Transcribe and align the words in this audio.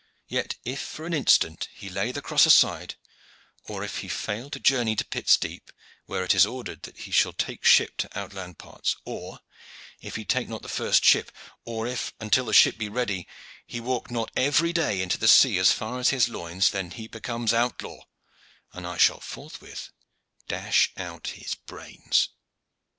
Yet, 0.27 0.55
if 0.65 0.79
for 0.81 1.05
an 1.05 1.13
instant 1.13 1.69
he 1.75 1.87
lay 1.87 2.11
the 2.11 2.23
cross 2.23 2.47
aside, 2.47 2.95
or 3.65 3.83
if 3.83 3.99
he 3.99 4.07
fail 4.07 4.49
to 4.49 4.59
journey 4.59 4.95
to 4.95 5.05
Pitt's 5.05 5.37
Deep, 5.37 5.69
where 6.07 6.23
it 6.23 6.33
is 6.33 6.43
ordered 6.43 6.81
that 6.89 7.01
he 7.01 7.11
shall 7.11 7.33
take 7.33 7.63
ship 7.63 7.97
to 7.97 8.17
outland 8.19 8.57
parts, 8.57 8.95
or 9.05 9.41
if 10.01 10.15
he 10.15 10.25
take 10.25 10.49
not 10.49 10.63
the 10.63 10.67
first 10.69 11.05
ship, 11.05 11.31
or 11.65 11.85
if 11.85 12.13
until 12.19 12.45
the 12.45 12.51
ship 12.53 12.79
be 12.79 12.89
ready 12.89 13.27
he 13.67 13.79
walk 13.79 14.09
not 14.09 14.31
every 14.35 14.73
day 14.73 15.03
into 15.03 15.19
the 15.19 15.27
sea 15.27 15.59
as 15.59 15.71
far 15.71 15.99
as 15.99 16.09
his 16.09 16.27
loins, 16.29 16.71
then 16.71 16.89
he 16.89 17.07
becomes 17.07 17.53
outlaw, 17.53 18.03
and 18.73 18.87
I 18.87 18.97
shall 18.97 19.19
forthwith 19.19 19.91
dash 20.47 20.91
out 20.97 21.27
his 21.27 21.53
brains." 21.53 22.29